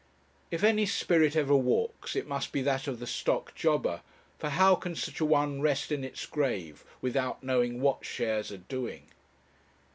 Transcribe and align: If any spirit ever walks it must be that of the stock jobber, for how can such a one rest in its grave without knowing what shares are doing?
If 0.49 0.63
any 0.63 0.87
spirit 0.87 1.35
ever 1.35 1.55
walks 1.55 2.15
it 2.15 2.25
must 2.25 2.51
be 2.51 2.63
that 2.63 2.87
of 2.87 2.97
the 2.97 3.05
stock 3.05 3.53
jobber, 3.53 4.01
for 4.39 4.49
how 4.49 4.73
can 4.73 4.95
such 4.95 5.19
a 5.19 5.25
one 5.25 5.61
rest 5.61 5.91
in 5.91 6.03
its 6.03 6.25
grave 6.25 6.83
without 7.01 7.43
knowing 7.43 7.81
what 7.81 8.03
shares 8.03 8.51
are 8.51 8.57
doing? 8.57 9.09